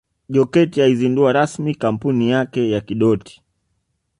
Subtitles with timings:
[0.33, 3.41] Jokate aizundua rasmi kampuni yake ya Kidoti